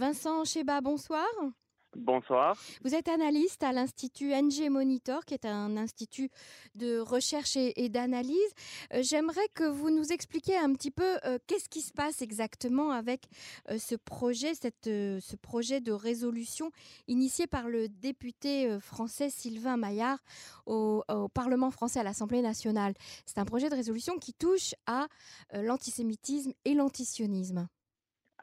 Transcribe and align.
Vincent 0.00 0.46
Cheba, 0.46 0.80
bonsoir. 0.80 1.26
Bonsoir. 1.94 2.56
Vous 2.82 2.94
êtes 2.94 3.08
analyste 3.08 3.62
à 3.62 3.70
l'Institut 3.70 4.32
NG 4.32 4.70
Monitor, 4.70 5.26
qui 5.26 5.34
est 5.34 5.44
un 5.44 5.76
institut 5.76 6.30
de 6.74 7.00
recherche 7.00 7.58
et, 7.58 7.88
d'analyse. 7.90 8.38
Euh, 8.94 9.02
j'aimerais 9.02 9.46
que 9.52 9.64
vous 9.64 9.90
nous 9.90 10.10
expliquiez 10.10 10.56
un 10.56 10.72
petit 10.72 10.90
peu 10.90 11.18
euh, 11.26 11.38
qu'est-ce 11.46 11.68
qui 11.68 11.82
se 11.82 11.92
passe 11.92 12.22
exactement 12.22 12.92
avec 12.92 13.26
euh, 13.68 13.76
ce 13.76 13.94
projet, 13.94 14.54
cette, 14.54 14.86
ce 14.86 15.36
projet 15.36 15.82
de 15.82 15.92
résolution 15.92 16.70
initié 17.06 17.46
par 17.46 17.68
le 17.68 17.90
député 17.90 18.80
français 18.80 19.28
Sylvain 19.28 19.76
Maillard 19.76 20.20
au, 20.64 21.04
au 21.10 21.28
Parlement 21.28 21.70
français 21.70 22.00
à 22.00 22.04
l'Assemblée 22.04 22.40
nationale. 22.40 22.94
C'est 23.26 23.38
un 23.38 23.44
projet 23.44 23.68
de 23.68 23.74
résolution 23.74 24.16
qui 24.16 24.32
touche 24.32 24.74
à 24.86 25.08
l'antisémitisme 25.52 26.54
et 26.64 26.72
l'antisionisme. 26.72 27.68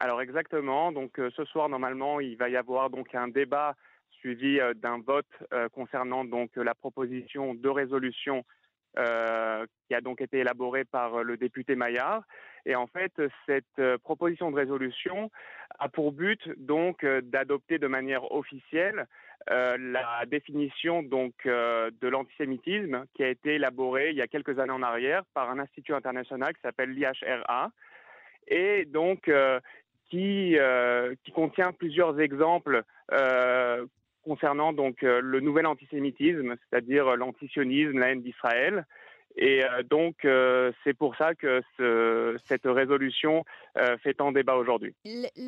Alors 0.00 0.22
exactement. 0.22 0.92
Donc 0.92 1.18
euh, 1.18 1.30
ce 1.36 1.44
soir 1.44 1.68
normalement 1.68 2.20
il 2.20 2.36
va 2.36 2.48
y 2.48 2.56
avoir 2.56 2.88
donc 2.90 3.14
un 3.14 3.28
débat 3.28 3.74
suivi 4.12 4.60
euh, 4.60 4.72
d'un 4.74 5.00
vote 5.00 5.26
euh, 5.52 5.68
concernant 5.68 6.24
donc 6.24 6.50
la 6.56 6.74
proposition 6.74 7.54
de 7.54 7.68
résolution 7.68 8.44
qui 8.96 9.94
a 9.94 10.00
donc 10.02 10.20
été 10.20 10.38
élaborée 10.38 10.84
par 10.84 11.22
le 11.22 11.36
député 11.36 11.76
Maillard. 11.76 12.24
Et 12.66 12.74
en 12.74 12.88
fait, 12.88 13.12
cette 13.46 13.96
proposition 14.02 14.50
de 14.50 14.56
résolution 14.56 15.30
a 15.78 15.88
pour 15.88 16.10
but 16.10 16.40
donc 16.56 17.04
d'adopter 17.04 17.78
de 17.78 17.86
manière 17.86 18.32
officielle 18.32 19.06
la 19.46 20.24
définition 20.26 21.04
donc 21.04 21.34
de 21.44 22.08
l'antisémitisme 22.08 23.04
qui 23.14 23.22
a 23.22 23.28
été 23.28 23.54
élaborée 23.54 24.10
il 24.10 24.16
y 24.16 24.22
a 24.22 24.26
quelques 24.26 24.58
années 24.58 24.72
en 24.72 24.82
arrière 24.82 25.22
par 25.32 25.48
un 25.48 25.60
institut 25.60 25.94
international 25.94 26.52
qui 26.54 26.62
s'appelle 26.62 26.90
l'IHRA 26.90 27.70
et 28.48 28.84
donc 28.86 29.30
qui, 30.08 30.56
euh, 30.58 31.14
qui 31.24 31.32
contient 31.32 31.72
plusieurs 31.72 32.20
exemples 32.20 32.82
euh, 33.12 33.86
concernant 34.22 34.72
donc 34.72 35.02
euh, 35.02 35.20
le 35.22 35.40
nouvel 35.40 35.66
antisémitisme, 35.66 36.56
c'est-à-dire 36.56 37.16
l'antisionisme, 37.16 37.98
la 37.98 38.10
haine 38.10 38.22
d'Israël. 38.22 38.86
Et 39.36 39.62
donc, 39.88 40.26
c'est 40.82 40.94
pour 40.98 41.14
ça 41.14 41.32
que 41.34 41.62
ce, 41.76 42.36
cette 42.46 42.64
résolution 42.64 43.44
fait 44.02 44.14
tant 44.14 44.32
débat 44.32 44.56
aujourd'hui. 44.56 44.96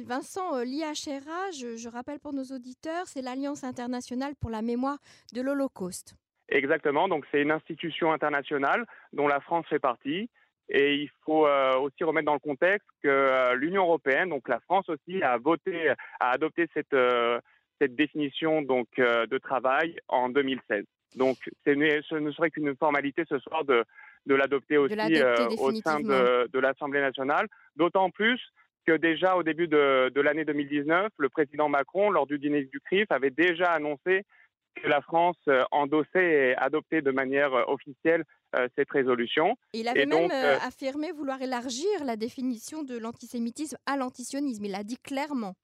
Vincent, 0.07 0.61
l'IHRA, 0.61 1.51
je, 1.59 1.77
je, 1.77 1.89
rappelle 1.89 2.21
pour 2.21 2.33
nos 2.33 2.45
auditeurs, 2.45 3.07
c'est 3.07 3.23
l'Alliance 3.23 3.65
internationale 3.65 4.35
pour 4.41 4.51
la 4.51 4.63
mémoire 4.63 4.99
de 5.35 5.41
l'Holocauste. 5.41 6.15
Exactement, 6.51 7.09
donc 7.09 7.25
c'est 7.33 7.43
une 7.43 7.51
institution 7.51 8.13
internationale 8.13 8.85
dont 9.13 9.27
la 9.27 9.41
France 9.41 9.67
fait 9.69 9.81
partie 9.81 10.31
et 10.71 10.95
il 10.95 11.11
faut 11.25 11.47
euh, 11.47 11.77
aussi 11.79 12.05
remettre 12.05 12.27
dans 12.27 12.35
le 12.35 12.39
contexte 12.39 12.89
que 13.03 13.09
euh, 13.09 13.55
l'Union 13.55 13.83
européenne, 13.83 14.31
donc 14.31 14.49
la 14.49 14.61
France 14.61 14.89
aussi, 14.89 15.23
a 15.23 15.37
voté, 15.37 15.91
a 16.21 16.31
adopté 16.31 16.69
cette, 16.73 16.95
euh, 16.95 17.41
cette 17.81 17.97
définition 17.97 18.63
donc 18.63 18.89
de 18.97 19.39
travail 19.39 19.97
en 20.09 20.29
2016. 20.29 20.85
Donc, 21.17 21.37
ce 21.65 22.15
ne 22.15 22.31
serait 22.31 22.51
qu'une 22.51 22.77
formalité 22.77 23.25
ce 23.29 23.39
soir 23.41 23.65
de, 23.65 23.85
de 24.27 24.35
l'adopter 24.37 24.79
aussi 24.79 24.95
au 25.59 25.73
sein 25.75 25.99
de, 25.99 26.49
de 26.49 26.59
l'Assemblée 26.61 27.01
nationale, 27.01 27.49
d'autant 27.75 28.11
plus 28.11 28.41
que 28.87 28.93
déjà 28.93 29.37
au 29.37 29.43
début 29.43 29.67
de, 29.67 30.11
de 30.15 30.21
l'année 30.21 30.45
2019, 30.45 31.11
le 31.19 31.29
président 31.29 31.69
Macron, 31.69 32.11
lors 32.11 32.27
du 32.27 32.39
dîner 32.39 32.65
du 32.65 32.81
CRIF, 32.81 33.11
avait 33.11 33.31
déjà 33.31 33.73
annoncé 33.73 34.25
que 34.75 34.89
la 34.89 35.01
France 35.01 35.39
endossait 35.71 36.51
et 36.51 36.57
adoptait 36.57 37.03
de 37.03 37.11
manière 37.11 37.53
officielle 37.69 38.25
euh, 38.57 38.67
cette 38.75 38.91
résolution. 38.91 39.57
Il 39.75 39.87
avait 39.87 40.07
même 40.07 40.29
euh, 40.29 40.57
euh, 40.57 40.59
affirmé 40.67 41.13
vouloir 41.13 41.41
élargir 41.41 42.05
la 42.05 42.17
définition 42.17 42.83
de 42.83 42.99
l'antisémitisme 42.99 43.77
à 43.87 43.97
l'antisionisme. 43.97 44.65
Il 44.65 44.73
l'a 44.73 44.83
dit 44.83 44.99
clairement. 44.99 45.55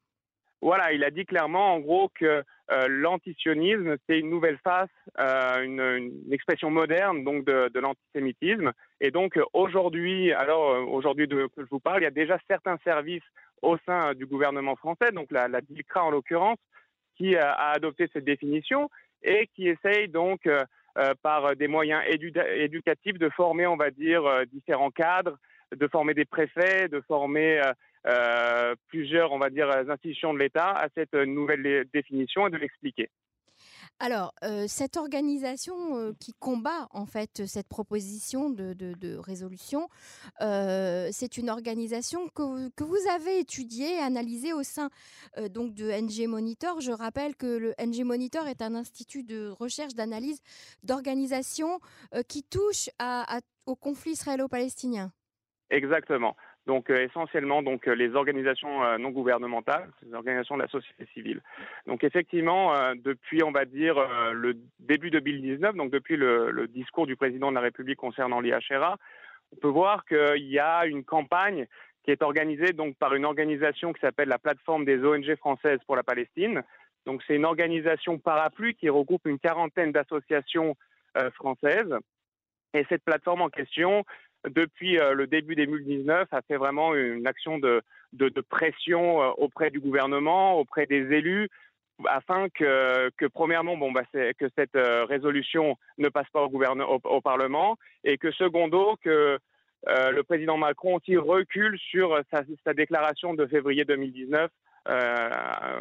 Voilà, 0.63 0.93
il 0.93 1.03
a 1.03 1.11
dit 1.11 1.25
clairement, 1.25 1.75
en 1.75 1.81
gros, 1.81 2.11
que 2.15 2.45
l'antisionisme, 2.89 3.97
c'est 4.07 4.19
une 4.19 4.31
nouvelle 4.31 4.59
face, 4.59 4.89
une, 5.19 6.13
expression 6.31 6.71
moderne 6.71 7.25
donc 7.25 7.45
de, 7.45 7.79
l'antisémitisme. 7.79 8.73
Et 9.01 9.11
donc 9.11 9.39
aujourd'hui, 9.53 10.33
alors 10.33 10.89
aujourd'hui 10.89 11.29
que 11.29 11.49
je 11.59 11.69
vous 11.71 11.79
parle, 11.79 12.01
il 12.01 12.05
y 12.05 12.09
a 12.09 12.11
déjà 12.11 12.39
certains 12.49 12.79
services 12.85 13.23
au 13.63 13.77
sein 13.85 14.15
du 14.15 14.27
gouvernement 14.27 14.77
français, 14.77 15.13
donc 15.13 15.31
la, 15.31 15.47
la 15.47 15.61
DILCRA 15.61 16.05
en 16.05 16.11
l'occurrence, 16.11 16.59
qui 17.17 17.37
a 17.37 17.71
adopté 17.71 18.09
cette 18.13 18.25
définition 18.25 18.91
et 19.23 19.49
qui 19.55 19.69
essaye 19.69 20.09
donc 20.09 20.47
euh, 20.99 21.13
par 21.23 21.55
des 21.57 21.69
moyens 21.69 22.03
éducatifs 22.09 23.19
de 23.19 23.29
former, 23.29 23.67
on 23.67 23.77
va 23.77 23.91
dire, 23.91 24.25
euh, 24.25 24.45
différents 24.47 24.91
cadres, 24.91 25.39
de 25.75 25.89
former 25.89 26.15
des 26.15 26.25
préfets, 26.25 26.89
de 26.89 27.03
former 27.03 27.61
euh, 28.07 28.75
plusieurs, 28.89 29.33
on 29.33 29.39
va 29.39 29.51
dire, 29.51 29.69
institutions 29.91 30.33
de 30.33 30.39
l'État 30.39 30.71
à 30.71 30.89
cette 30.95 31.13
nouvelle 31.13 31.85
définition 31.93 32.47
et 32.47 32.51
de 32.51 32.57
l'expliquer. 32.57 33.11
Alors, 33.99 34.35
cette 34.69 34.99
organisation 34.99 36.13
qui 36.21 36.35
combat 36.35 36.87
en 36.91 37.07
fait 37.07 37.47
cette 37.47 37.69
proposition 37.69 38.51
de, 38.51 39.17
résolution, 39.17 39.89
c'est 40.39 41.39
une 41.39 41.49
organisation 41.49 42.29
que, 42.29 42.85
vous 42.85 43.09
avez 43.15 43.39
étudiée, 43.39 43.99
analysée 43.99 44.53
au 44.53 44.63
sein 44.63 44.91
donc 45.51 45.73
de 45.75 45.91
NG 45.91 46.29
Monitor. 46.29 46.81
Je 46.81 46.93
rappelle 46.93 47.37
que 47.37 47.47
le 47.47 47.75
NG 47.79 48.05
Monitor 48.05 48.47
est 48.49 48.61
un 48.61 48.75
institut 48.75 49.23
de 49.23 49.49
recherche, 49.49 49.95
d'analyse, 49.95 50.41
d'organisation 50.83 51.81
qui 52.29 52.43
touche 52.43 52.91
au 53.65 53.77
conflit 53.77 54.13
israélo-palestinien. 54.13 55.11
Exactement 55.71 56.37
donc 56.67 56.91
euh, 56.91 57.05
essentiellement 57.05 57.63
donc 57.63 57.87
euh, 57.87 57.95
les 57.95 58.15
organisations 58.15 58.85
euh, 58.85 58.99
non 58.99 59.11
gouvernementales, 59.11 59.89
les 60.05 60.15
organisations 60.15 60.57
de 60.57 60.63
la 60.63 60.69
société 60.69 61.07
civile. 61.15 61.41
Donc 61.87 62.03
effectivement, 62.03 62.75
depuis 62.97 63.43
on 63.43 63.53
va 63.53 63.65
dire 63.65 63.97
le 64.33 64.57
début 64.81 65.11
2019, 65.11 65.77
donc 65.77 65.91
depuis 65.91 66.17
le, 66.17 66.67
discours 66.69 67.07
du 67.07 67.17
président 67.17 67.51
de 67.51 67.55
la 67.55 67.61
République 67.61 67.99
concernant 67.99 68.41
l'IHRA, 68.41 68.97
on 69.53 69.57
peut 69.57 69.69
voir 69.69 70.05
qu'il 70.05 70.47
y 70.47 70.59
a 70.59 70.87
une 70.87 71.05
campagne 71.05 71.67
qui 72.03 72.11
est 72.11 72.23
organisée 72.23 72.73
donc 72.73 72.97
par 72.97 73.15
une 73.15 73.25
organisation 73.25 73.93
qui 73.93 74.01
s'appelle 74.01 74.29
la 74.29 74.39
plateforme 74.39 74.85
des 74.85 75.03
ONG 75.05 75.37
françaises 75.37 75.81
pour 75.87 75.97
la 75.97 76.03
Palestine. 76.03 76.63
Donc 77.05 77.23
c'est 77.27 77.37
une 77.37 77.45
organisation 77.45 78.19
parapluie 78.19 78.75
qui 78.75 78.89
regroupe 78.89 79.27
une 79.27 79.39
quarantaine 79.39 79.93
d'associations 79.93 80.77
françaises. 81.35 81.95
Et 82.75 82.85
cette 82.89 83.05
plateforme 83.05 83.43
en 83.43 83.49
question 83.49 84.05
depuis 84.49 84.99
euh, 84.99 85.13
le 85.13 85.27
début 85.27 85.55
2019, 85.55 86.29
a 86.33 86.43
fait 86.43 86.57
vraiment 86.57 86.95
une 86.95 87.27
action 87.27 87.59
de, 87.59 87.83
pression 88.49 89.23
euh, 89.23 89.31
auprès 89.39 89.71
du 89.71 89.81
gouvernement, 89.81 90.59
auprès 90.59 90.87
des 90.87 91.13
élus, 91.13 91.49
afin 92.09 92.49
que, 92.51 93.11
premièrement, 93.33 93.77
bon, 93.77 93.91
bah, 93.91 94.03
que 94.13 94.49
cette 94.57 94.77
euh, 94.77 95.05
résolution 95.05 95.77
ne 95.99 96.09
passe 96.09 96.29
pas 96.33 96.43
au, 96.43 96.49
gouvernement, 96.49 97.01
au, 97.03 97.21
Parlement, 97.21 97.77
et 98.05 98.19
que 98.19 98.31
secondo, 98.33 98.97
que 99.03 99.39
le 99.87 100.23
président 100.23 100.57
Macron 100.57 100.99
recule 101.09 101.79
sur 101.79 102.21
sa, 102.33 102.75
déclaration 102.75 103.35
de 103.35 103.47
février 103.47 103.85
2019 103.85 104.51
euh, 104.89 105.31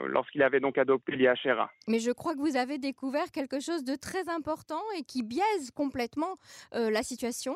lorsqu'il 0.08 0.44
avait 0.44 0.60
donc 0.60 0.78
adopté 0.78 1.16
l'IHRA. 1.16 1.72
Mais 1.88 2.00
je 2.00 2.12
crois 2.12 2.34
que 2.34 2.40
vous 2.40 2.56
avez 2.56 2.78
découvert 2.78 3.32
quelque 3.32 3.60
chose 3.60 3.84
de 3.84 3.96
très 3.96 4.30
important 4.30 4.82
et 4.98 5.04
qui 5.04 5.24
biaise 5.24 5.72
complètement 5.74 6.36
la 6.72 7.02
situation. 7.04 7.56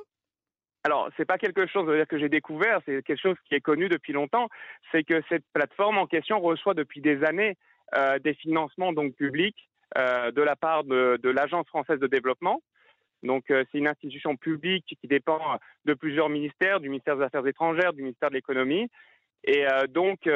Alors, 0.86 1.10
c'est 1.18 1.26
pas 1.26 1.38
quelque 1.38 1.68
chose 1.68 1.86
que 2.08 2.18
j'ai 2.18 2.30
découvert, 2.30 2.80
c'est 2.86 3.04
quelque 3.04 3.22
chose 3.22 3.36
qui 3.48 3.56
est 3.56 3.62
connu 3.62 3.90
depuis 3.90 4.14
longtemps. 4.14 4.48
C'est 4.92 5.04
que 5.04 5.22
cette 5.28 5.44
plateforme 5.54 5.98
en 5.98 6.08
question 6.08 6.40
reçoit 6.40 6.74
depuis 6.74 7.02
des 7.02 7.24
années 7.24 7.58
euh, 7.96 8.20
des 8.20 8.34
financements 8.34 8.94
donc 8.94 9.16
publics 9.16 9.68
euh, 9.98 10.32
de 10.32 10.42
la 10.42 10.56
part 10.56 10.84
de, 10.84 11.20
l'Agence 11.30 11.68
française 11.68 12.00
de 12.00 12.08
développement. 12.08 12.62
Donc, 13.24 13.52
euh, 13.52 13.66
c'est 13.72 13.80
une 13.80 13.90
institution 13.90 14.38
publique 14.38 14.96
qui 15.02 15.08
dépend 15.08 15.40
de 15.84 15.94
plusieurs 15.94 16.30
ministères, 16.30 16.80
du 16.80 16.88
ministère 16.88 17.18
des 17.18 17.24
Affaires 17.24 17.46
étrangères, 17.46 17.92
du 17.92 18.02
ministère 18.02 18.30
de 18.30 18.36
l'économie. 18.36 18.88
Et 19.44 19.66
donc, 19.88 20.30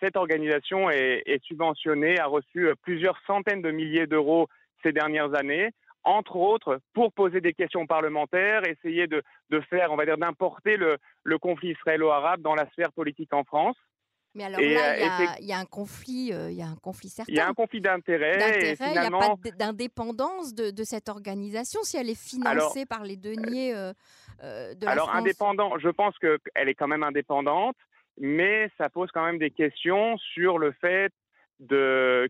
cette 0.00 0.16
organisation 0.16 0.88
est 0.88 1.44
subventionnée, 1.44 2.18
a 2.18 2.24
reçu 2.24 2.70
plusieurs 2.80 3.20
centaines 3.26 3.60
de 3.60 3.70
milliers 3.70 4.06
d'euros 4.06 4.48
ces 4.82 4.92
dernières 4.92 5.34
années 5.34 5.72
entre 6.06 6.36
autres, 6.36 6.80
pour 6.94 7.12
poser 7.12 7.40
des 7.40 7.52
questions 7.52 7.86
parlementaires, 7.86 8.62
essayer 8.64 9.06
de, 9.06 9.22
faire, 9.68 9.92
on 9.92 9.96
va 9.96 10.06
dire, 10.06 10.16
d'importer 10.16 10.76
le, 10.76 10.98
le 11.24 11.38
conflit 11.38 11.70
israélo-arabe 11.70 12.40
dans 12.40 12.54
la 12.54 12.70
sphère 12.70 12.92
politique 12.92 13.34
en 13.34 13.44
France. 13.44 13.76
Mais 14.36 14.44
alors 14.44 14.60
là, 14.60 14.66
euh, 14.66 15.26
il 15.40 15.46
y, 15.46 15.52
a 15.54 15.58
un 15.58 15.64
conflit, 15.64 16.30
euh, 16.30 16.50
il 16.50 16.58
y 16.58 16.62
a 16.62 16.66
un 16.66 16.76
conflit 16.76 17.08
certain. 17.08 17.32
Il 17.32 17.36
y 17.36 17.40
a 17.40 17.48
un 17.48 17.54
conflit 17.54 17.80
d'intérêt. 17.80 18.76
Il 18.78 18.90
n'y 18.92 18.98
a 18.98 19.10
pas 19.10 19.34
d'indépendance 19.56 20.54
de, 20.54 20.84
cette 20.84 21.08
organisation 21.08 21.82
si 21.82 21.96
elle 21.96 22.10
est 22.10 22.22
financée 22.22 22.84
par 22.84 23.02
les 23.02 23.16
deniers 23.16 23.74
euh, 23.74 24.74
de 24.74 24.84
la 24.84 24.92
alors, 24.92 25.14
indépendant, 25.14 25.78
je 25.78 25.88
pense 25.88 26.14
qu'elle 26.18 26.68
est 26.68 26.74
quand 26.74 26.86
même 26.86 27.02
indépendante, 27.02 27.76
mais 28.20 28.70
ça 28.76 28.90
pose 28.90 29.10
quand 29.10 29.24
même 29.24 29.38
des 29.38 29.50
questions 29.50 30.18
sur 30.18 30.58
le 30.58 30.72
fait 30.72 31.12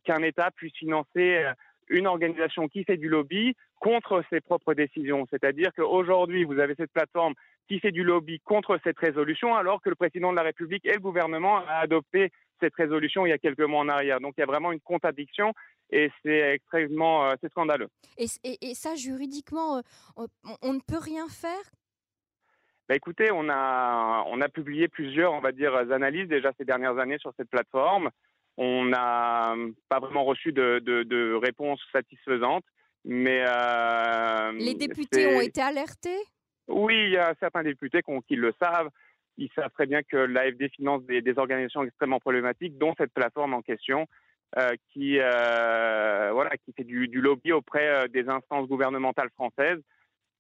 qu'un 0.05 0.23
État 0.23 0.53
puisse 0.53 0.75
financer 0.75 1.45
une 1.89 2.07
organisation 2.07 2.69
qui 2.69 2.85
fait 2.85 2.97
du 2.97 3.09
lobby 3.09 3.57
contre 3.81 4.23
ses 4.31 4.41
propres 4.41 4.75
décisions. 4.75 5.27
C'est-à-dire 5.31 5.71
qu'aujourd'hui, 5.77 6.45
vous 6.45 6.59
avez 6.59 6.75
cette 6.75 6.93
plateforme 6.93 7.35
qui 7.69 7.81
fait 7.81 7.93
du 7.93 8.05
lobby 8.05 8.41
contre 8.41 8.79
cette 8.85 8.99
résolution, 8.99 9.55
alors 9.55 9.81
que 9.83 9.89
le 9.89 9.97
président 9.97 10.31
de 10.31 10.37
la 10.37 10.43
République 10.43 10.87
et 10.87 10.95
le 10.95 11.01
gouvernement 11.01 11.59
a 11.59 11.79
adopté 11.81 12.31
cette 12.61 12.75
résolution 12.75 13.27
il 13.27 13.31
y 13.31 13.33
a 13.33 13.39
quelques 13.39 13.61
mois 13.61 13.81
en 13.81 13.89
arrière. 13.89 14.21
Donc 14.21 14.35
il 14.37 14.41
y 14.41 14.45
a 14.45 14.47
vraiment 14.47 14.73
une 14.73 14.81
contradiction 14.81 15.53
et 15.91 16.11
c'est 16.23 16.55
extrêmement 16.55 17.33
c'est 17.41 17.51
scandaleux. 17.51 17.89
Et, 18.17 18.27
et, 18.45 18.75
ça, 18.75 18.95
juridiquement, 18.95 19.83
on, 20.17 20.73
ne 20.73 20.81
peut 20.81 20.99
rien 20.99 21.29
faire? 21.29 21.53
Bah 22.89 22.95
écoutez, 22.95 23.31
on 23.33 23.49
a, 23.49 24.25
on 24.29 24.41
a 24.41 24.49
publié 24.49 24.89
plusieurs, 24.89 25.33
on 25.33 25.41
va 25.41 25.53
dire, 25.53 25.75
analyses 25.75 26.29
déjà 26.29 26.53
ces 26.57 26.65
dernières 26.65 26.99
années 26.99 27.19
sur 27.19 27.33
cette 27.37 27.51
plateforme. 27.51 28.11
On 28.57 28.85
n'a 28.87 29.55
pas 29.89 29.99
vraiment 29.99 30.25
reçu 30.25 30.53
de, 30.53 30.79
de, 30.79 31.03
de 31.03 31.35
réponse 31.35 31.81
satisfaisante. 31.93 32.65
Mais 33.09 33.45
euh, 33.47 34.53
les 34.59 34.75
députés 34.75 35.29
ont 35.29 35.41
été 35.41 35.61
alertés? 35.63 36.19
Oui, 36.67 37.05
il 37.05 37.11
y 37.11 37.17
a 37.17 37.35
certains 37.39 37.63
députés 37.63 38.01
qui, 38.27 38.35
le 38.35 38.53
savent. 38.61 38.91
Ils 39.37 39.49
savent 39.55 39.71
très 39.71 39.87
bien 39.87 40.03
que 40.03 40.17
l'AFD 40.17 40.69
finance 40.71 41.05
des, 41.05 41.39
organisations 41.39 41.85
extrêmement 41.85 42.19
problématiques, 42.19 42.77
dont 42.79 42.95
cette 42.99 43.13
plateforme 43.15 43.55
en 43.55 43.63
question, 43.63 44.07
euh, 44.59 44.71
qui, 44.93 45.21
euh, 45.21 46.31
voilà, 46.33 46.51
qui 46.57 46.73
fait 46.73 46.83
du, 46.83 47.07
du, 47.07 47.21
lobby 47.21 47.53
auprès 47.53 48.09
des 48.09 48.29
instances 48.29 48.67
gouvernementales 48.67 49.31
françaises. 49.31 49.81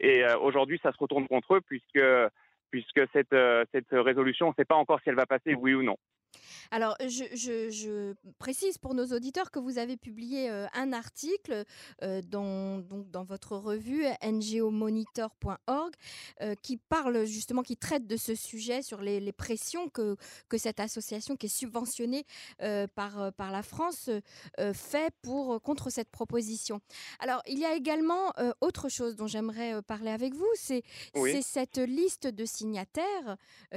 Et 0.00 0.24
aujourd'hui, 0.42 0.80
ça 0.82 0.90
se 0.90 0.98
retourne 0.98 1.28
contre 1.28 1.54
eux 1.54 1.60
puisque, 1.60 2.02
puisque 2.70 3.00
cette, 3.12 3.34
cette 3.72 3.92
résolution, 3.92 4.46
on 4.46 4.50
ne 4.50 4.54
sait 4.56 4.64
pas 4.64 4.74
encore 4.74 5.00
si 5.02 5.08
elle 5.08 5.14
va 5.14 5.26
passer, 5.26 5.54
oui 5.54 5.72
ou 5.72 5.84
non. 5.84 5.96
Alors, 6.70 6.96
je, 7.00 8.14
précise 8.38 8.78
pour 8.78 8.94
nos 8.94 9.06
auditeurs 9.06 9.50
que 9.50 9.58
vous 9.58 9.78
avez 9.78 9.96
publié 9.96 10.50
euh, 10.50 10.66
un 10.74 10.92
article 10.92 11.64
euh, 12.02 12.22
dans, 12.22 12.78
donc, 12.78 13.10
dans 13.10 13.24
votre 13.24 13.56
revue 13.56 14.04
ngomonitor.org 14.22 15.94
euh, 16.40 16.54
qui 16.62 16.76
parle 16.76 17.24
justement, 17.24 17.62
qui 17.62 17.76
traite 17.76 18.06
de 18.06 18.16
ce 18.16 18.34
sujet 18.34 18.82
sur 18.82 19.00
les, 19.00 19.32
pressions 19.32 19.88
que, 19.88 20.16
que 20.48 20.56
cette 20.56 20.80
association 20.80 21.36
qui 21.36 21.46
est 21.46 21.50
subventionnée 21.50 22.24
par, 22.94 23.32
par 23.32 23.50
la 23.50 23.62
France 23.62 24.08
fait 24.72 25.12
pour, 25.20 25.60
contre 25.60 25.90
cette 25.90 26.10
proposition. 26.10 26.80
Alors, 27.18 27.42
il 27.46 27.58
y 27.58 27.64
a 27.64 27.74
également 27.74 28.32
autre 28.60 28.88
chose 28.88 29.16
dont 29.16 29.26
j'aimerais 29.26 29.82
parler 29.82 30.10
avec 30.10 30.34
vous, 30.34 30.48
c'est 30.54 30.82
cette 31.42 31.78
liste 31.78 32.28
de 32.28 32.44
signataires 32.44 33.36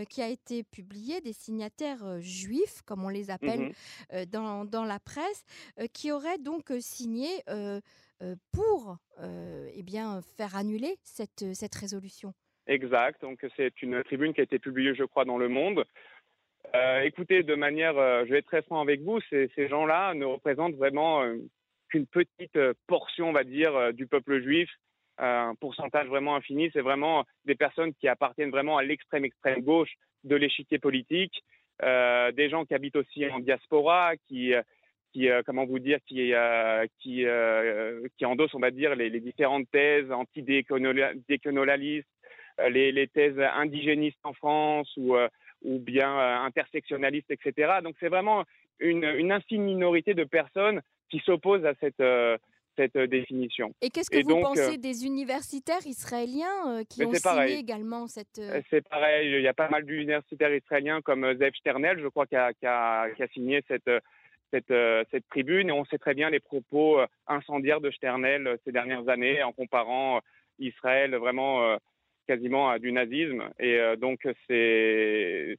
qui 0.09 0.21
a 0.21 0.29
été 0.29 0.63
publiée, 0.63 1.19
des 1.21 1.33
signataires 1.33 2.21
juifs 2.21 2.78
comme 2.81 3.03
on 3.03 3.09
les 3.09 3.29
appelle 3.29 3.69
mmh 3.69 4.25
dans, 4.31 4.65
dans, 4.65 4.85
la 4.85 4.99
presse, 4.99 5.45
qui 5.93 6.11
auraient 6.11 6.37
donc 6.37 6.71
signé 6.79 7.27
pour 8.51 8.97
eh 9.21 9.83
bien, 9.83 10.21
faire 10.37 10.55
annuler 10.55 10.97
cette, 11.03 11.53
cette 11.53 11.75
résolution? 11.75 12.33
Exact, 12.67 13.21
donc 13.21 13.45
c'est 13.55 13.81
une 13.81 14.03
tribune 14.03 14.33
qui 14.33 14.41
a 14.41 14.43
été 14.43 14.59
publiée, 14.59 14.95
je 14.95 15.03
crois, 15.03 15.25
dans 15.25 15.37
Le 15.37 15.47
Monde. 15.47 15.85
écoutez, 17.03 17.43
de 17.43 17.55
manière, 17.55 17.93
je 17.93 18.31
vais 18.31 18.39
être 18.39 18.47
très 18.47 18.61
franc 18.61 18.81
avec 18.81 19.01
vous, 19.01 19.19
ces, 19.29 19.49
ces 19.55 19.67
gens-là 19.67 20.13
ne 20.13 20.25
représentent 20.25 20.75
vraiment 20.75 21.23
qu'une 21.89 22.07
petite 22.07 22.57
portion, 22.87 23.29
on 23.29 23.33
va 23.33 23.43
dire, 23.43 23.93
du 23.93 24.07
peuple 24.07 24.41
juif, 24.41 24.69
un 25.19 25.53
pourcentage 25.59 26.07
vraiment 26.07 26.35
infini. 26.35 26.69
C'est 26.73 26.81
vraiment 26.81 27.25
des 27.45 27.55
personnes 27.55 27.93
qui 27.93 28.07
appartiennent 28.07 28.51
vraiment 28.51 28.77
à 28.77 28.83
l'extrême 28.83 29.25
extrême 29.25 29.61
gauche 29.61 29.91
de 30.23 30.35
l'échiquier 30.35 30.79
politique 30.79 31.43
des 31.81 32.49
gens 32.49 32.65
qui 32.65 32.73
habitent 32.73 32.95
aussi 32.95 33.29
en 33.29 33.39
diaspora, 33.39 34.15
qui, 34.27 34.53
euh, 34.53 34.61
qui 35.13 35.29
euh, 35.29 35.41
comment 35.45 35.65
vous 35.65 35.79
dire, 35.79 35.99
qui, 36.07 36.33
qui, 36.99 37.25
qui 38.17 38.25
endossent, 38.25 38.55
on 38.55 38.59
va 38.59 38.71
dire, 38.71 38.95
les, 38.95 39.19
différentes 39.19 39.69
thèses 39.71 40.11
anti-décolonialistes, 40.11 42.07
les, 42.69 43.07
thèses 43.07 43.39
indigénistes 43.39 44.19
en 44.23 44.33
France 44.33 44.91
ou, 44.97 45.15
ou 45.63 45.79
bien 45.79 46.43
intersectionnalistes, 46.43 47.31
etc. 47.31 47.79
Donc 47.83 47.95
c'est 47.99 48.09
vraiment 48.09 48.43
une, 48.79 49.03
une 49.03 49.31
infime 49.31 49.63
minorité 49.63 50.13
de 50.13 50.23
personnes 50.23 50.81
qui 51.09 51.19
s'opposent 51.19 51.65
à 51.65 51.73
cette 51.79 52.03
cette 52.79 52.95
euh, 52.95 53.07
définition. 53.07 53.73
Et 53.81 53.89
qu'est-ce 53.89 54.09
que 54.09 54.23
vous 54.23 54.39
pensez 54.41 54.75
euh, 54.75 54.77
des 54.77 55.05
universitaires 55.05 55.85
israéliens 55.85 56.79
euh, 56.79 56.83
qui 56.89 57.03
ont 57.03 57.13
signé 57.13 57.57
également 57.57 58.07
cette... 58.07 58.41
C'est 58.69 58.87
pareil, 58.87 59.35
il 59.35 59.41
y 59.41 59.47
a 59.47 59.53
pas 59.53 59.69
mal 59.69 59.83
d'universitaires 59.83 60.53
israéliens 60.53 61.01
comme 61.01 61.25
Zev 61.37 61.51
Sternel, 61.55 61.99
je 62.01 62.07
crois, 62.07 62.25
qui 62.25 62.37
a, 62.37 62.53
qui 62.53 62.65
a, 62.65 63.09
qui 63.11 63.23
a 63.23 63.27
signé 63.27 63.61
cette, 63.67 63.91
cette, 64.51 64.73
cette, 65.11 65.27
tribune. 65.27 65.69
Et 65.69 65.73
on 65.73 65.83
sait 65.85 65.97
très 65.97 66.13
bien 66.13 66.29
les 66.29 66.39
propos 66.39 66.99
incendiaires 67.27 67.81
de 67.81 67.91
Sternel 67.91 68.57
ces 68.63 68.71
dernières 68.71 69.09
années 69.09 69.43
en 69.43 69.51
comparant 69.51 70.21
Israël 70.57 71.15
vraiment 71.15 71.77
quasiment 72.27 72.69
à 72.69 72.79
du 72.79 72.91
nazisme. 72.91 73.43
Et 73.59 73.77
donc, 73.97 74.25
c'est... 74.47 75.57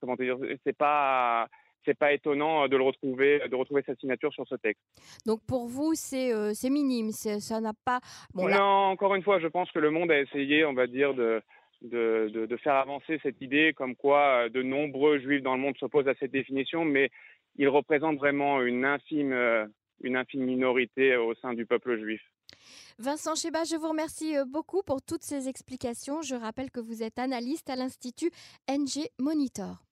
Comment 0.00 0.16
dire 0.16 0.38
C'est 0.64 0.76
pas 0.76 1.48
c'est 1.86 1.98
pas 1.98 2.12
étonnant 2.12 2.64
euh, 2.64 2.68
de 2.68 2.76
le 2.76 2.82
retrouver, 2.82 3.40
de 3.48 3.54
retrouver 3.54 3.82
sa 3.86 3.94
signature 3.94 4.32
sur 4.34 4.46
ce 4.46 4.56
texte. 4.56 4.82
Donc 5.24 5.40
pour 5.46 5.66
vous, 5.66 5.92
c'est 5.94 6.32
euh, 6.34 6.52
minime, 6.64 7.12
ça 7.12 7.60
n'a 7.60 7.72
pas. 7.84 8.00
Bon, 8.34 8.48
non, 8.48 8.90
encore 8.90 9.14
une 9.14 9.22
fois, 9.22 9.38
je 9.40 9.46
pense 9.46 9.70
que 9.70 9.78
le 9.78 9.90
monde 9.90 10.10
a 10.10 10.20
essayé, 10.20 10.64
on 10.66 10.74
va 10.74 10.86
dire, 10.86 11.14
de, 11.14 11.40
de, 11.82 12.28
de, 12.46 12.56
faire 12.58 12.74
avancer 12.74 13.18
cette 13.22 13.40
idée, 13.40 13.72
comme 13.74 13.96
quoi 13.96 14.44
euh, 14.44 14.48
de 14.50 14.62
nombreux 14.62 15.18
juifs 15.20 15.42
dans 15.42 15.54
le 15.54 15.62
monde 15.62 15.78
s'opposent 15.78 16.08
à 16.08 16.14
cette 16.18 16.32
définition, 16.32 16.84
mais 16.84 17.10
ils 17.56 17.68
représentent 17.68 18.18
vraiment 18.18 18.60
une 18.60 18.84
infime, 18.84 19.34
une 20.02 20.16
infime 20.16 20.44
minorité 20.44 21.16
au 21.16 21.34
sein 21.36 21.54
du 21.54 21.64
peuple 21.64 21.98
juif. 21.98 22.20
Vincent 22.98 23.34
Cheba, 23.34 23.64
je 23.64 23.76
vous 23.76 23.88
remercie 23.88 24.34
beaucoup 24.46 24.82
pour 24.82 25.00
toutes 25.00 25.22
ces 25.22 25.48
explications. 25.48 26.20
Je 26.20 26.34
rappelle 26.34 26.70
que 26.70 26.80
vous 26.80 27.02
êtes 27.02 27.18
analyste 27.18 27.70
à 27.70 27.76
l'Institut 27.76 28.30
NG 28.68 29.06
Monitor. 29.18 29.85